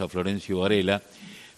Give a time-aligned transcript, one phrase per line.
[0.00, 1.02] a Florencio Varela,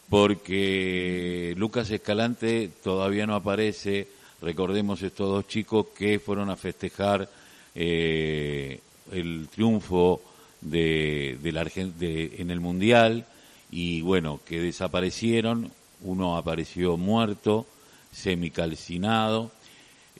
[0.08, 4.08] porque Lucas Escalante todavía no aparece.
[4.40, 7.28] Recordemos estos dos chicos que fueron a festejar
[7.74, 8.80] eh,
[9.12, 10.22] el triunfo
[10.60, 13.26] de, la de, en el Mundial
[13.70, 15.70] y bueno, que desaparecieron.
[16.02, 17.66] Uno apareció muerto,
[18.12, 19.50] semicalcinado,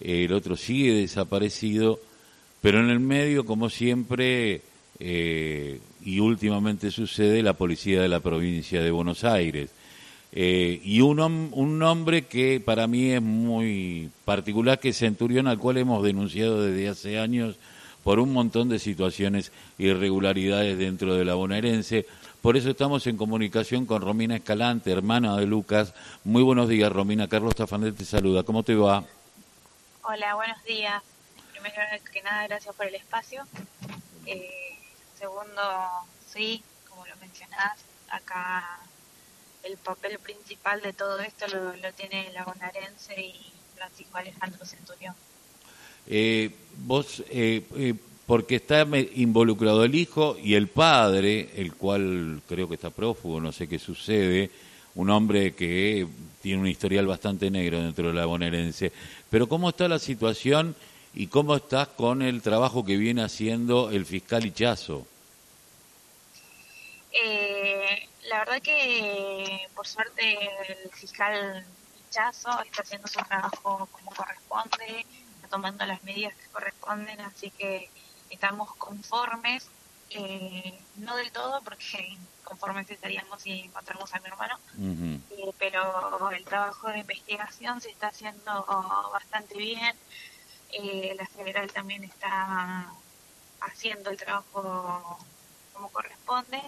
[0.00, 2.00] el otro sigue desaparecido,
[2.60, 4.62] pero en el medio, como siempre,
[4.98, 9.70] eh, y últimamente sucede, la policía de la provincia de Buenos Aires.
[10.32, 15.58] Eh, y un, un nombre que para mí es muy particular, que es Centurión, al
[15.58, 17.56] cual hemos denunciado desde hace años
[18.02, 22.06] por un montón de situaciones irregularidades dentro de la bonaerense.
[22.42, 25.94] Por eso estamos en comunicación con Romina Escalante, hermana de Lucas.
[26.24, 27.28] Muy buenos días, Romina.
[27.28, 28.42] Carlos Tafanel te saluda.
[28.42, 29.02] ¿Cómo te va?
[30.02, 31.02] Hola, buenos días.
[31.52, 31.76] Primero
[32.12, 33.44] que nada, gracias por el espacio.
[34.26, 34.63] Eh,
[35.24, 35.62] segundo,
[36.30, 38.78] sí, como lo mencionás, acá
[39.62, 43.34] el papel principal de todo esto lo, tiene la bonaerense y
[43.74, 45.14] Francisco Alejandro Centurión.
[46.06, 47.94] Eh, vos, eh, eh,
[48.26, 53.52] porque está involucrado el hijo y el padre, el cual creo que está prófugo, no
[53.52, 54.50] sé qué sucede,
[54.94, 56.06] un hombre que
[56.42, 58.92] tiene un historial bastante negro dentro de la bonaerense.
[59.30, 60.76] Pero ¿cómo está la situación
[61.14, 65.06] y cómo estás con el trabajo que viene haciendo el fiscal Ichazo?
[67.14, 71.64] Eh, la verdad que por suerte el fiscal
[72.10, 75.06] Ichazo está haciendo su trabajo como corresponde,
[75.36, 77.88] está tomando las medidas que corresponden, así que
[78.28, 79.68] estamos conformes,
[80.10, 84.58] eh, no del todo porque conformes estaríamos si encontramos a mi hermano,
[85.30, 88.66] eh, pero el trabajo de investigación se está haciendo
[89.10, 89.96] bastante bien,
[91.16, 92.92] la federal también está
[93.60, 95.18] haciendo el trabajo
[95.72, 96.60] como corresponde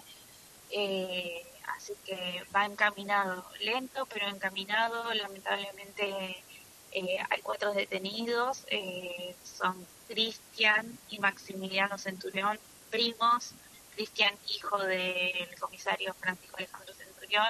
[0.69, 5.13] eh, así que va encaminado, lento pero encaminado.
[5.13, 6.43] Lamentablemente
[6.91, 12.59] eh, hay cuatro detenidos, eh, son Cristian y Maximiliano Centurión,
[12.89, 13.53] primos.
[13.95, 17.49] Cristian, hijo del comisario Francisco Alejandro Centurión.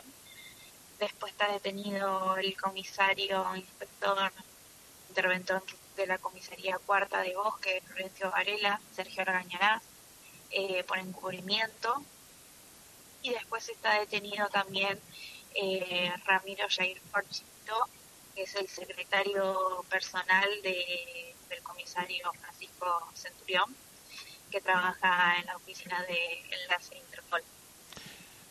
[0.97, 4.31] Después está detenido el comisario inspector
[5.09, 5.61] interventor
[5.97, 9.83] de la comisaría cuarta de Bosque, Florencio Varela, Sergio Argañarás,
[10.51, 12.01] eh, por encubrimiento
[13.21, 14.99] y después está detenido también
[15.55, 17.87] eh, Ramiro Jair Porchito,
[18.35, 23.65] que es el secretario personal de, del comisario Francisco Centurión,
[24.51, 26.17] que trabaja en la oficina de
[26.61, 27.41] Enlace Interpol.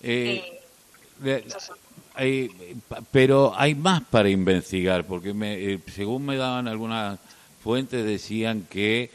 [0.03, 0.61] Eh,
[2.19, 2.77] eh,
[3.13, 7.19] pero hay más para investigar, porque me, según me daban algunas
[7.63, 9.11] fuentes decían que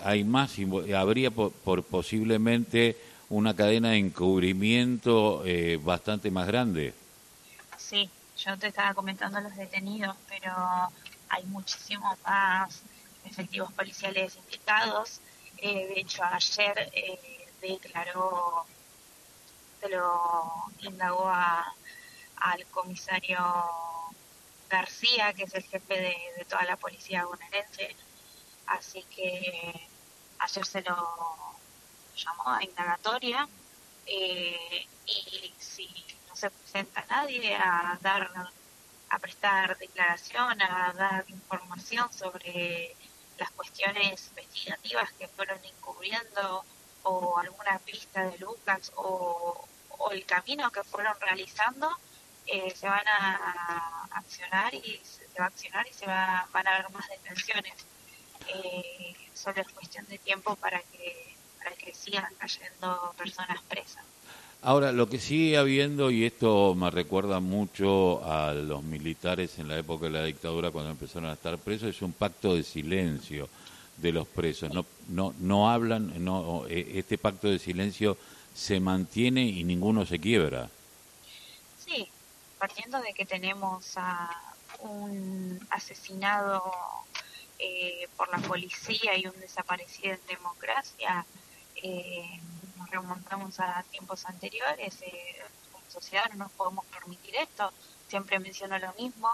[0.00, 0.56] hay más,
[0.94, 2.96] habría por posiblemente
[3.34, 6.94] una cadena de encubrimiento eh, bastante más grande.
[7.76, 8.08] Sí,
[8.38, 10.54] yo te estaba comentando los detenidos, pero
[11.28, 12.82] hay muchísimos más
[13.24, 15.20] efectivos policiales implicados.
[15.58, 18.66] Eh, de hecho, ayer eh, declaró,
[19.80, 23.38] se lo indagó al comisario
[24.70, 27.96] García, que es el jefe de, de toda la policía bonaerense.
[28.66, 29.88] Así que
[30.38, 31.34] ayer se lo
[32.16, 33.48] llamó a indagatoria
[34.06, 35.88] eh, y si
[36.28, 38.30] no se presenta nadie a dar
[39.14, 42.96] a prestar declaración, a dar información sobre
[43.38, 46.64] las cuestiones investigativas que fueron encubriendo
[47.04, 49.68] o alguna pista de Lucas o,
[50.10, 51.88] el camino que fueron realizando,
[52.46, 56.74] eh, se van a, accionar y se, va a accionar y se va, van a
[56.74, 57.74] haber más detenciones.
[58.48, 64.04] Eh, solo es cuestión de tiempo para que para que sigan cayendo personas presas.
[64.62, 69.78] Ahora, lo que sigue habiendo, y esto me recuerda mucho a los militares en la
[69.78, 73.48] época de la dictadura cuando empezaron a estar presos, es un pacto de silencio
[73.98, 74.72] de los presos.
[74.72, 78.16] No, no, no hablan, no, e, este pacto de silencio
[78.54, 80.70] se mantiene y ninguno se quiebra.
[81.84, 82.08] Sí,
[82.58, 84.30] partiendo de que tenemos a
[84.80, 86.62] un asesinado
[87.58, 91.26] eh, por la policía y un desaparecido en democracia,
[91.82, 92.40] eh,
[92.76, 95.42] nos remontamos a tiempos anteriores, eh,
[95.72, 97.72] como sociedad no nos podemos permitir esto,
[98.08, 99.30] siempre menciono lo mismo,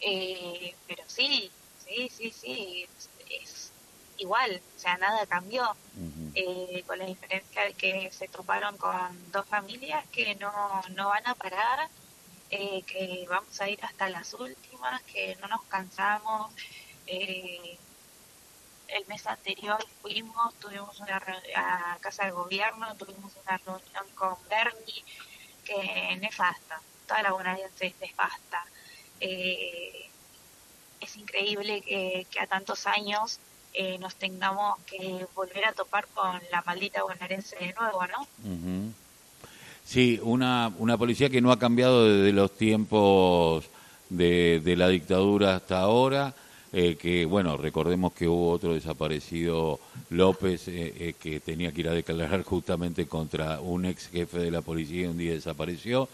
[0.00, 1.50] eh, pero sí,
[1.84, 2.88] sí, sí, sí,
[3.42, 3.72] es,
[4.18, 5.76] igual, o sea, nada cambió,
[6.34, 10.52] eh, con la diferencia de que se toparon con dos familias que no,
[10.94, 11.88] no van a parar,
[12.48, 16.52] que vamos a ir hasta las últimas, que no nos cansamos,
[17.06, 17.78] eh,
[18.88, 21.22] el mes anterior fuimos, tuvimos una
[21.56, 25.04] a Casa de Gobierno, tuvimos una reunión con Bernie,
[25.64, 28.64] que nefasta, toda la bonaerense es nefasta.
[29.20, 30.08] Eh,
[31.00, 33.38] es increíble que, a tantos años
[33.74, 38.94] eh, nos tengamos que volver a topar con la maldita bonaerense de nuevo, ¿no?
[39.84, 43.64] Sí, una, una policía que no ha cambiado desde los tiempos
[44.08, 46.34] de la dictadura hasta ahora,
[46.78, 49.80] eh, que bueno, recordemos que hubo otro desaparecido
[50.10, 54.50] López eh, eh, que tenía que ir a declarar justamente contra un ex jefe de
[54.50, 56.06] la policía y un día desapareció.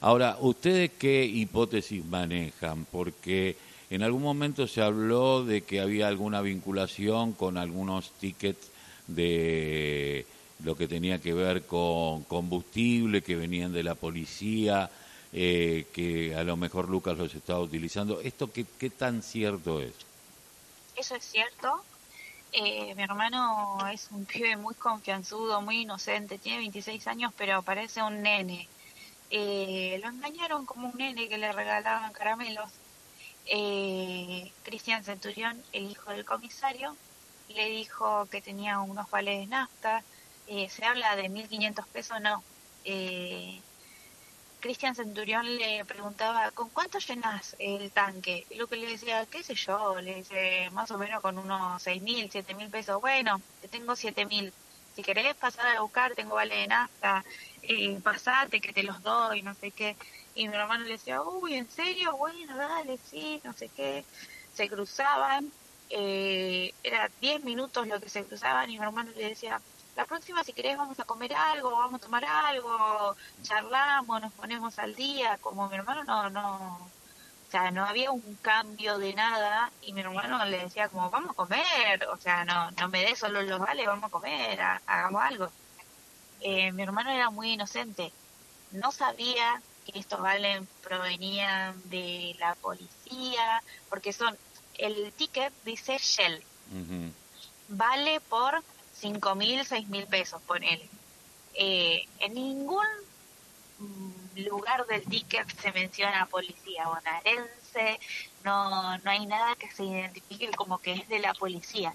[0.00, 2.86] Ahora, ¿ustedes qué hipótesis manejan?
[2.90, 3.58] Porque
[3.90, 8.70] en algún momento se habló de que había alguna vinculación con algunos tickets
[9.08, 10.24] de
[10.64, 14.88] lo que tenía que ver con combustible que venían de la policía
[15.32, 18.20] eh, que a lo mejor Lucas los estaba utilizando.
[18.20, 19.94] ¿Esto qué, tan cierto es?
[20.96, 21.84] Eso es cierto.
[22.52, 28.02] Eh, mi hermano es un pibe muy confianzudo, muy inocente, tiene 26 años, pero parece
[28.02, 28.68] un nene.
[29.30, 32.70] Eh, lo engañaron como un nene que le regalaban caramelos.
[34.64, 36.96] Cristian Centurión, el hijo del comisario,
[37.48, 40.02] le dijo que tenía unos vales de nafta.
[40.46, 42.42] se habla de 1.500 pesos, no.
[44.58, 48.46] Cristian Centurión le preguntaba, ¿con cuánto llenas el tanque?
[48.48, 51.82] Y lo que le decía, qué sé yo, le dice, más o menos con unos
[51.82, 53.00] seis mil, siete mil pesos.
[53.00, 54.54] Bueno, te tengo siete mil.
[54.88, 57.22] Si querés pasar a buscar, tengo vale de nafta,
[57.62, 59.96] eh, pasate que te los doy, no sé qué.
[60.32, 62.16] Y mi hermano le decía, uy, ¿en serio?
[62.16, 64.06] Bueno, dale, sí, no sé qué.
[64.50, 65.52] Se cruzaban,
[65.88, 69.62] eh, era diez minutos lo que se cruzaban y mi hermano le decía,
[69.96, 74.78] la próxima si querés vamos a comer algo, vamos a tomar algo, charlamos, nos ponemos
[74.78, 76.74] al día, como mi hermano no, no,
[77.46, 81.30] o sea, no había un cambio de nada y mi hermano le decía como vamos
[81.30, 85.22] a comer, o sea, no, no me des solo los vales, vamos a comer, hagamos
[85.22, 85.48] algo.
[86.40, 88.12] Eh, mi hermano era muy inocente,
[88.72, 94.36] no sabía que estos vales provenían de la policía, porque son,
[94.76, 96.44] el ticket dice Shell,
[97.68, 98.62] vale por
[99.06, 100.88] cinco mil, seis mil pesos, ponele.
[101.54, 102.86] Eh, en ningún
[104.36, 108.00] lugar del ticket se menciona policía bonaerense,
[108.44, 111.94] no, no hay nada que se identifique como que es de la policía.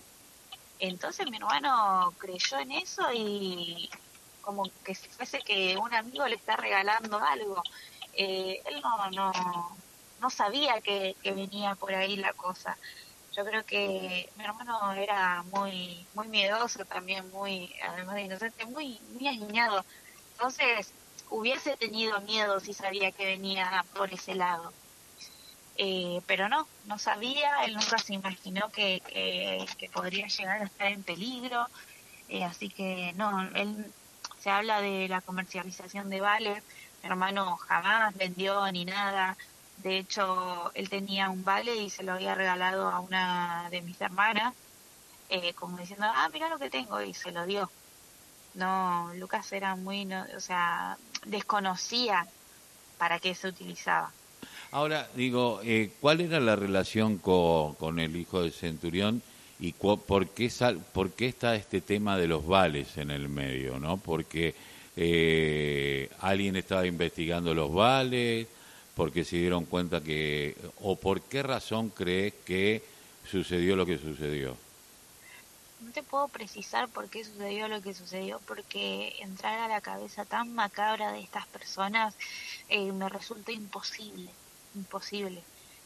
[0.79, 3.89] Entonces mi hermano creyó en eso y
[4.41, 7.61] como que si fuese que un amigo le está regalando algo.
[8.13, 9.31] Eh, él no, no,
[10.19, 12.77] no sabía que, que venía por ahí la cosa
[13.35, 18.99] yo creo que mi hermano era muy muy miedoso también, muy, además de inocente, muy,
[19.13, 19.85] muy aguiñado.
[20.33, 20.93] Entonces,
[21.29, 24.73] hubiese tenido miedo si sabía que venía por ese lado.
[25.77, 30.87] Eh, pero no, no sabía, él nunca se imaginó que, que, podría llegar a estar
[30.91, 31.65] en peligro.
[32.27, 33.93] Eh, así que no, él
[34.39, 36.63] se habla de la comercialización de vales.
[37.01, 39.37] Mi hermano jamás vendió ni nada.
[39.83, 43.99] De hecho, él tenía un vale y se lo había regalado a una de mis
[43.99, 44.53] hermanas,
[45.29, 47.69] eh, como diciendo, ah, mira lo que tengo, y se lo dio.
[48.53, 52.27] No, Lucas era muy, o sea, desconocía
[52.97, 54.11] para qué se utilizaba.
[54.71, 59.21] Ahora, digo, eh, ¿cuál era la relación con, con el hijo de Centurión
[59.59, 63.79] y por, qué sal, por qué está este tema de los vales en el medio,
[63.79, 63.97] no?
[63.97, 64.55] Porque
[64.97, 68.47] eh, alguien estaba investigando los vales,
[68.95, 72.83] porque se dieron cuenta que, o por qué razón crees que
[73.29, 74.55] sucedió lo que sucedió?
[75.79, 80.25] No te puedo precisar por qué sucedió lo que sucedió, porque entrar a la cabeza
[80.25, 82.15] tan macabra de estas personas
[82.69, 84.29] eh, me resulta imposible,
[84.75, 85.41] imposible.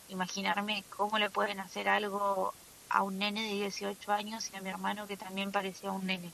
[0.09, 2.53] Imaginarme cómo le pueden hacer algo
[2.89, 6.31] a un nene de 18 años y a mi hermano que también parecía un nene.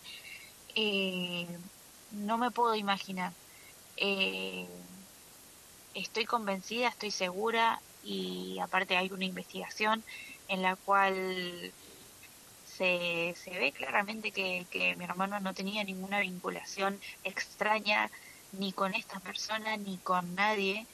[0.75, 1.47] Eh,
[2.11, 3.33] no me puedo imaginar.
[3.97, 4.67] Eh,
[5.93, 10.03] estoy convencida, estoy segura y aparte hay una investigación
[10.47, 11.73] en la cual
[12.65, 18.09] se, se ve claramente que, que mi hermano no tenía ninguna vinculación extraña
[18.53, 20.87] ni con esta persona ni con nadie.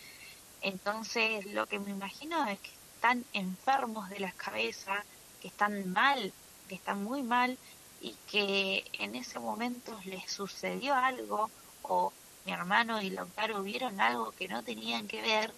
[0.61, 5.05] Entonces lo que me imagino es que están enfermos de la cabeza,
[5.39, 6.33] que están mal,
[6.67, 7.57] que están muy mal
[7.99, 11.49] y que en ese momento les sucedió algo
[11.83, 12.13] o
[12.47, 15.51] mi hermano y Lautaro vieron algo que no tenían que ver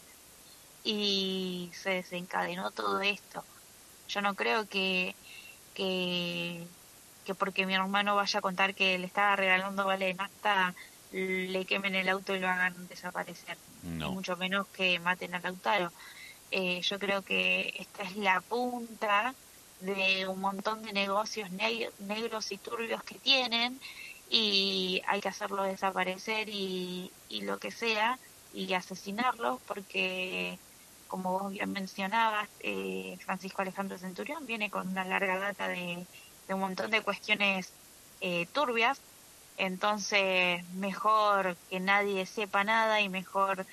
[0.84, 3.44] y se desencadenó todo esto.
[4.08, 5.16] Yo no creo que,
[5.76, 6.66] que,
[7.26, 10.74] que porque mi hermano vaya a contar que le estaba regalando vale nafta,
[11.12, 13.58] le quemen el auto y lo hagan desaparecer.
[13.84, 15.92] mucho menos que maten a Lautaro.
[16.50, 19.36] Eh, yo creo que esta es la punta
[19.82, 23.80] de un montón de negocios negros y turbios que tienen
[24.30, 28.20] y hay que hacerlo desaparecer y, y lo que sea
[28.52, 30.62] y asesinarlo porque,
[31.08, 36.08] como vos bien mencionabas, eh, Francisco Alejandro Centurión viene con una larga data de,
[36.48, 37.76] un montón de cuestiones
[38.20, 39.04] eh, turbias,
[39.56, 43.68] entonces mejor que nadie sepa nada y mejor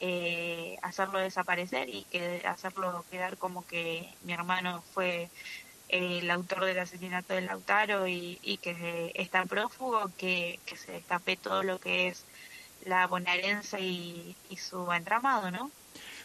[0.00, 5.32] eh, hacerlo desaparecer y que hacerlo quedar como que mi hermano fue
[5.90, 11.62] el autor del asesinato de Lautaro y, que está prófugo, que, que se destape todo
[11.62, 12.24] lo que es
[12.86, 15.70] la bonaerense y, su entramado, ¿no?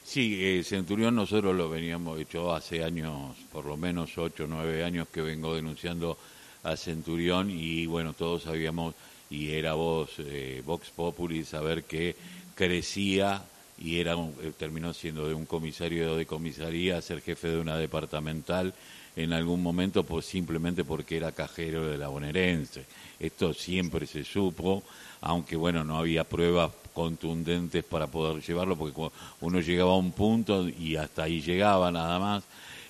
[0.04, 4.84] Sí, eh, Centurión nosotros lo veníamos hecho hace años, por lo menos ocho o nueve
[4.84, 6.18] años que vengo denunciando
[6.64, 8.94] a Centurión y bueno, todos sabíamos
[9.30, 12.16] y era voz, eh, Vox Populi, saber que
[12.54, 13.44] crecía
[13.80, 18.74] y era eh, terminó siendo de un comisario de comisaría ser jefe de una departamental
[19.16, 22.86] en algún momento pues simplemente porque era cajero de la bonaerense.
[23.20, 24.84] Esto siempre se supo,
[25.22, 29.10] aunque bueno, no había pruebas contundentes para poder llevarlo, porque
[29.42, 32.44] uno llegaba a un punto y hasta ahí llegaba nada más.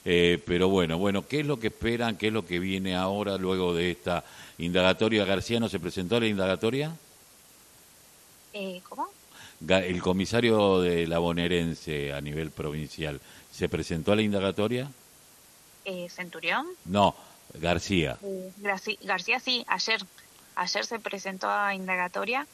[0.08, 2.16] Eh, pero bueno, bueno, ¿qué es lo que esperan?
[2.16, 4.24] ¿Qué es lo que viene ahora luego de esta
[4.60, 5.26] indagatoria?
[5.26, 6.96] ¿García no se presentó a la indagatoria?
[8.54, 9.10] Eh, ¿Cómo?
[9.68, 13.20] El comisario de la bonaerense a nivel provincial,
[13.52, 14.92] ¿se presentó a la indagatoria?
[15.86, 16.66] Eh, Centurión.
[16.86, 17.16] No,
[17.54, 18.18] García.
[19.02, 20.02] García sí, ayer,
[20.56, 22.48] ayer se presentó a indagatoria.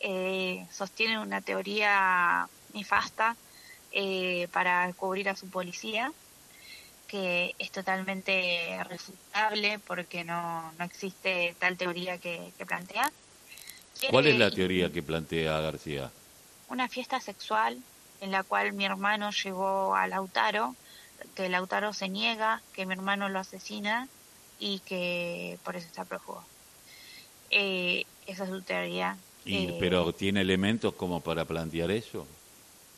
[0.00, 3.36] Eh, sostiene una teoría nefasta
[3.92, 6.12] eh, para cubrir a su policía,
[7.06, 13.12] que es totalmente refutable porque no, no existe tal teoría que, plantea.
[14.10, 16.10] ¿Cuál es la teoría que plantea García?
[16.68, 17.80] Una fiesta sexual
[18.20, 20.74] en la cual mi hermano llevó a Lautaro,
[21.34, 24.08] que Lautaro se niega, que mi hermano lo asesina
[24.58, 26.44] y que por eso está prófugo.
[27.50, 29.16] Eh, esa es su teoría.
[29.44, 32.26] Eh, ¿Pero tiene elementos como para plantear eso?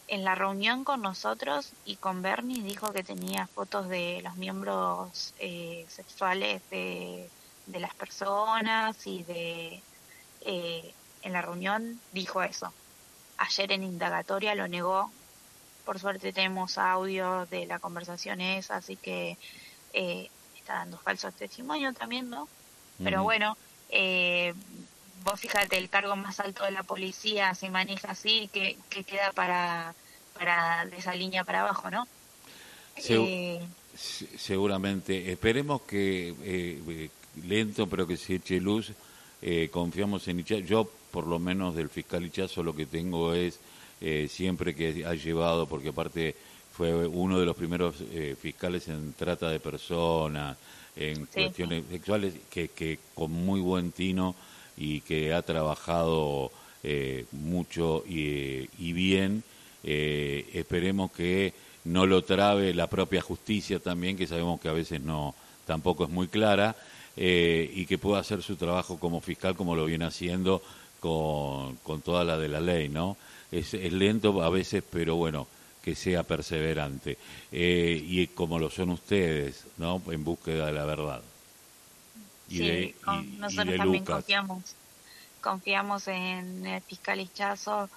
[0.06, 5.32] En la reunión con nosotros y con Bernie dijo que tenía fotos de los miembros
[5.38, 7.28] eh, sexuales de,
[7.66, 9.80] de, las personas y de...
[10.44, 12.72] en la reunión dijo eso.
[13.38, 15.10] Ayer en indagatoria lo negó.
[15.84, 19.36] Por suerte tenemos audio de la conversación esa, así que
[19.92, 22.48] está dando falsos testimonios también, ¿no?
[23.02, 23.56] Pero bueno,
[23.90, 24.54] eh,
[25.24, 29.94] vos fíjate, el cargo más alto de la policía se maneja así, que, queda para,
[30.38, 32.06] para de esa línea para abajo, ¿no?
[32.96, 33.60] Eh,
[33.96, 35.32] seguramente.
[35.32, 37.10] Esperemos que eh, eh,
[37.46, 38.92] lento, pero que se eche luz.
[39.70, 40.60] confiamos en Ichazo.
[40.60, 43.58] Yo, por lo menos del fiscal Ichazo, lo que tengo es
[44.28, 46.34] siempre que ha llevado, porque aparte
[46.74, 50.56] fue uno de los primeros eh, fiscales en trata de personas,
[50.96, 54.34] en cuestiones sexuales, que, que, con muy buen tino
[54.76, 56.50] y que ha trabajado
[56.82, 59.44] eh, mucho y, y bien.
[59.84, 61.52] Eh, esperemos que
[61.84, 65.34] no lo trabe la propia justicia también, que sabemos que a veces no
[65.66, 66.74] tampoco es muy clara,
[67.16, 70.60] y que pueda hacer su trabajo como fiscal como lo viene haciendo
[71.04, 73.18] con, con toda la de la ley, ¿no?
[73.52, 75.46] Es, es lento a veces, pero bueno,
[75.82, 77.18] que sea perseverante
[77.52, 80.00] eh, y como lo son ustedes, ¿no?
[80.08, 81.20] En búsqueda de la verdad.
[82.48, 82.94] Y sí,
[83.38, 84.74] nosotros también confiamos,
[85.42, 87.90] confiamos en el fiscal Hichazo.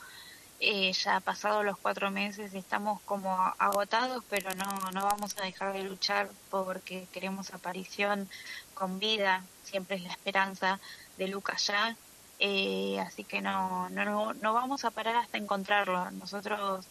[0.60, 5.72] Eh, ya pasado los cuatro meses estamos como agotados, pero no, no vamos a dejar
[5.72, 8.28] de luchar porque queremos aparición
[8.74, 10.80] con vida, siempre es la esperanza
[11.18, 11.96] de Lucas ya.
[12.40, 16.12] Eh, así que no, no, no vamos a parar hasta encontrarlo.
[16.12, 16.86] Nosotros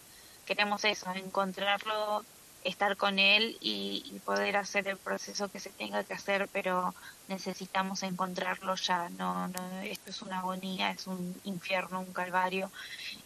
[0.44, 2.24] queremos eso, encontrarlo,
[2.64, 6.94] estar con él y, poder hacer el proceso que se tenga que hacer, pero
[7.28, 9.08] necesitamos encontrarlo ya.
[9.10, 12.70] No, no, esto es una agonía, es un infierno, un calvario.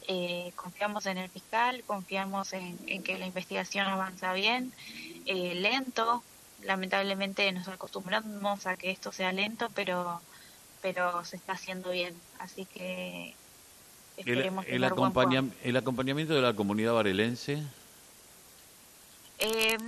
[0.09, 4.73] Eh, confiamos en el fiscal, confiamos en, que la investigación avanza bien,
[5.27, 6.23] eh, lento.
[6.63, 10.21] Lamentablemente nos acostumbramos a que esto sea lento, pero
[10.81, 12.15] pero se está haciendo bien.
[12.39, 13.35] Así que
[14.17, 17.63] el, el, acompañamiento de la comunidad varelense?
[19.39, 19.79] Eh,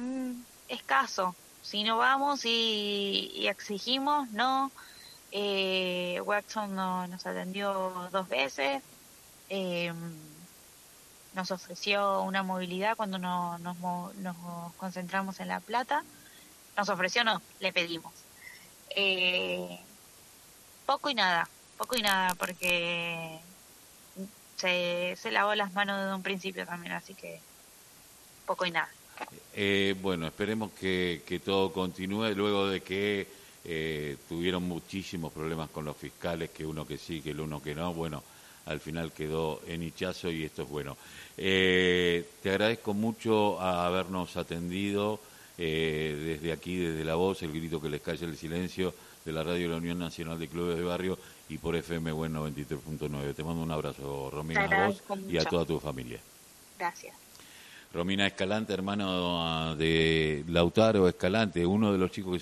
[0.68, 1.34] escaso.
[1.62, 4.72] Si no vamos y, exigimos, no.
[5.30, 8.82] Eh, Watson no, nos atendió dos veces.
[9.48, 9.92] Eh,
[11.34, 13.76] nos ofreció una movilidad cuando no, nos,
[14.16, 14.36] nos
[14.76, 16.04] concentramos en La Plata.
[16.76, 18.12] Nos ofreció, no, le pedimos.
[18.96, 19.78] Eh,
[20.86, 21.48] poco y nada,
[21.78, 23.38] poco y nada, porque
[24.56, 27.40] se, lavó las manos desde un principio también, así que
[28.46, 28.88] poco y nada.
[29.54, 33.26] Eh, bueno, esperemos que, que, todo continúe luego de que
[33.64, 37.74] eh, tuvieron muchísimos problemas con los fiscales, que uno que sí, que el uno que
[37.74, 37.94] no.
[37.94, 38.22] Bueno,
[38.66, 40.96] al final quedó en Hichazo y esto es bueno.
[41.36, 45.20] Eh, te agradezco mucho a habernos atendido
[45.58, 49.42] eh, desde aquí, desde La Voz, el grito que les calle el silencio de la
[49.42, 53.34] radio de la Unión Nacional de Clubes de Barrio y por FM Buen 93.9.
[53.34, 56.20] Te mando un abrazo, Romina, a vos y a toda tu familia.
[56.78, 57.14] Gracias.
[57.92, 62.40] Romina Escalante, hermano de Lautaro Escalante, uno de los chicos que